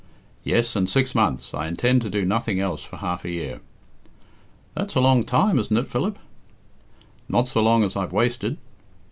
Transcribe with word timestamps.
"Yes, 0.43 0.75
and 0.75 0.89
six 0.89 1.13
months 1.13 1.53
I 1.53 1.67
intend 1.67 2.01
to 2.01 2.09
do 2.09 2.25
nothing 2.25 2.59
else 2.59 2.81
for 2.83 2.97
half 2.97 3.23
a 3.23 3.29
year." 3.29 3.61
"That's 4.73 4.95
a 4.95 4.99
long 4.99 5.21
time, 5.21 5.59
isn't 5.59 5.77
it, 5.77 5.85
Philip?" 5.87 6.17
"Not 7.29 7.47
so 7.47 7.61
long 7.61 7.83
as 7.83 7.95
I've 7.95 8.11
wasted." 8.11 8.57